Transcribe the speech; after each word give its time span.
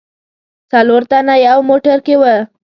څلور 0.71 1.01
تنه 1.11 1.35
یو 1.47 1.59
موټر 1.69 1.97
کې 2.05 2.15
و. 2.21 2.23